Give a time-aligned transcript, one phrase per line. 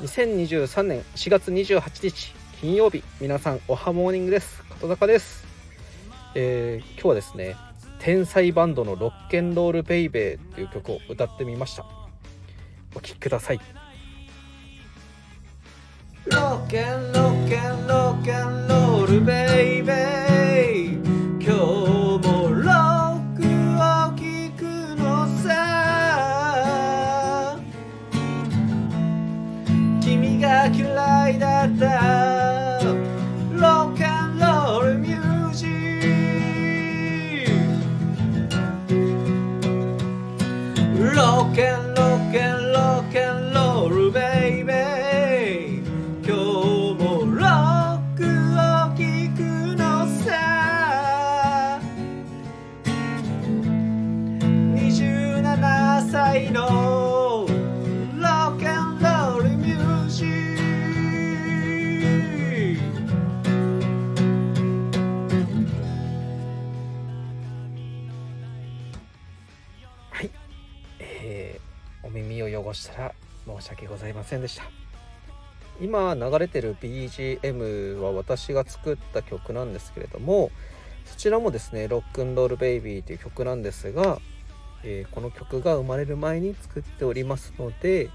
[0.00, 4.62] 2023年4月28日金曜日皆さんおはモーニングです。
[4.68, 5.46] 片坂です、
[6.34, 7.56] えー、今日はですね
[7.98, 11.86] 天才バンドのロッケンロールベイベーという曲を歌ってみました。
[12.94, 13.60] お聴きください。
[16.26, 20.75] ロッケンロッケンロッケンロールベイベー。
[30.68, 32.82] 嫌いだった。
[33.52, 35.68] ロッカンロールミュージッ
[40.98, 44.20] クロッカンロッカンロッカンロールベ
[44.60, 45.86] イベー
[46.22, 48.20] 今日もロック
[48.52, 48.60] を
[48.94, 49.00] 聴
[49.36, 49.38] く
[49.76, 49.82] の
[50.22, 50.28] さ。
[54.74, 56.75] 27歳の
[72.76, 73.14] したら
[73.46, 74.64] 申し訳ございませんでした。
[75.80, 80.50] 今流れてる BGM は私が作った曲なんですけれども
[81.04, 84.18] そちらもですね「ロックンロールベイビー」という曲なんですが、
[84.84, 88.08] えー、この曲が生まれる前に作っておりますので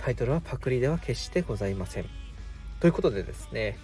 [0.00, 2.06] タイトルはパクリでは決してございません。
[2.80, 3.76] ということでですね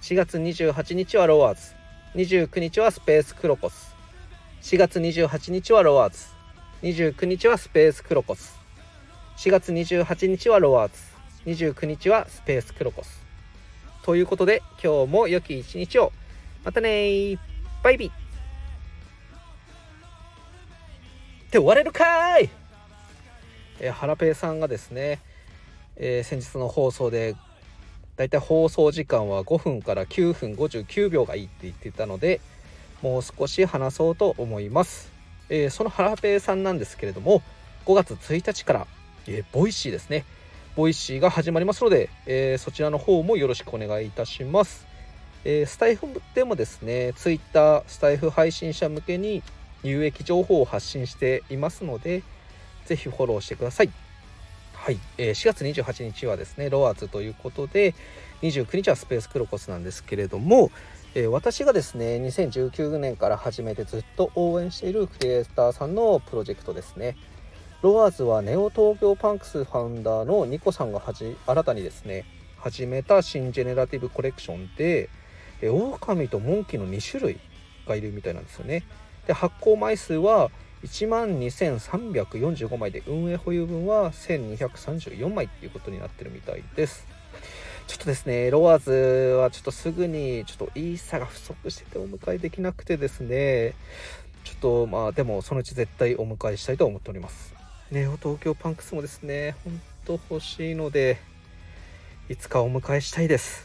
[0.00, 1.74] 4月28日はロワーズ。
[2.14, 3.94] 29日はスペースクロコス。
[4.62, 6.26] 4月28日はロワーズ。
[6.82, 8.65] 29日はスペースクロコス。
[9.36, 10.98] 4月28日はロワーズ。
[11.44, 13.22] 29日はスペースクロコス。
[14.02, 16.10] ということで今日も良き一日を。
[16.64, 17.38] またね
[17.82, 18.10] バイビー。
[18.10, 18.12] っ
[21.50, 22.48] て終われるかい。
[23.78, 25.20] えー、ハラペイさんがですね、
[25.96, 27.36] えー、先日の放送で
[28.16, 32.40] だいたい放送時間は5分から9分59秒がいいって言ってたので
[33.02, 35.12] もう少し話そうと思います、
[35.50, 37.42] えー、そのハラペイさんなんですけれども
[37.84, 38.86] 5月1日から
[39.28, 40.24] えー、 Voicy ですね。
[40.76, 44.86] Voicy が始まりますので、えー、そちらの方もよろしくお願いいたします。
[45.44, 49.42] えー、スタイフでもですね、ツイッター、スタイフ配信者向けに
[49.82, 52.22] 有益情報を発信していますので、
[52.84, 53.90] ぜひフォローしてください。
[54.74, 57.94] はい、えー、4月28日はですね、 ROARS ということで、
[58.42, 60.70] 29日はスペースクロコスなんですけれども、
[61.14, 67.16] えー、私がですね、2019年から始めてずっと応援しているクリエイターさんのプロジェクトですね。
[67.86, 72.24] ロワーズはネオ東京パンクスファウンダーのニコさんがはじ新たにですね
[72.58, 75.08] 始めた新ジェネラティブコレクションで
[75.62, 77.38] え狼とモンキーの2種類
[77.86, 78.82] がいるみたいなんですよね。
[79.28, 80.50] で発行枚数は
[80.82, 87.06] 1万2345枚で運営保有分は1234枚っていうことになってるみたいです。
[87.86, 88.90] ちょっとですねロワーズ
[89.36, 93.74] はちょっとすぐにちょっといいさが不足しててお迎えできなくてですね
[94.42, 97.55] ちょっとまあでもそのうち絶対お迎えしたいと思っております。
[97.92, 101.18] ネオ東京パンクスもですね、ほんと欲しいので、
[102.28, 103.64] いつかお迎えしたいです。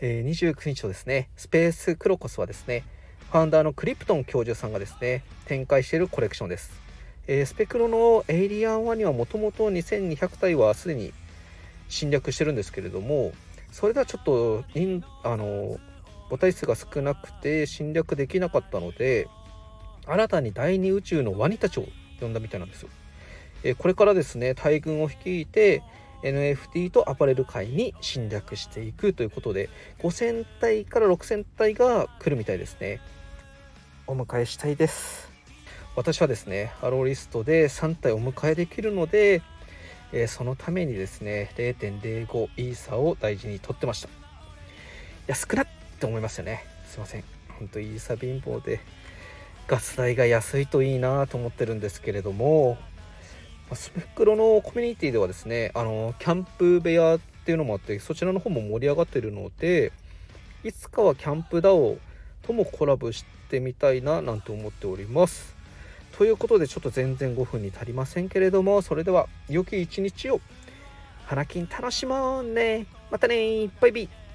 [0.00, 2.84] えー、29日のですね、スペースクロコスはですね、
[3.30, 6.70] ファウンダーのクリプトン教授さんがですね、展開しているコレクションです。
[7.26, 11.12] えー、スペクロのエイリアン1にはもともと2200体はすでに
[11.90, 13.34] 侵略してるんですけれども、
[13.72, 14.64] それではちょっと、
[15.22, 15.78] あの、
[16.30, 19.28] 母体数が少なくて侵略できなかったので、
[20.06, 21.84] 新たに第二宇宙のワニたちを
[22.20, 22.82] 呼んだみたいなんです。
[22.82, 22.88] よ。
[23.64, 25.82] えこれからですね大軍を率いて
[26.22, 29.68] NFT とアパレル界に侵略していくということで
[30.00, 33.00] 5000体から6000体が来るみたいですね。
[34.06, 35.30] お迎えしたいです。
[35.96, 39.42] 私はですねハローリストで3体お迎えできるので、
[40.12, 44.08] えー、そのためにですね0.05イーサを大事に取ってました。
[45.26, 45.66] 安くなっ
[45.98, 46.64] て思いますよね。
[46.86, 47.24] すいません。
[47.58, 48.80] ほんとイーサ貧乏で
[49.68, 52.78] ガス代が安いといいなと思ってるんですけれども
[53.74, 59.92] スペクロのコミュニティではですねあのキャンプ部屋っていうのもあってそちらの方も盛り上がってるので
[60.62, 61.98] いつかはキャンプダオ
[62.42, 65.54] ともコラボしてみたいななんて思っております。
[66.16, 70.40] ということでちょっと全然5分に足りませんけれどもそれでは良き一日を。
[71.26, 72.86] 花金楽しもうね。
[73.10, 74.25] またねバイビー。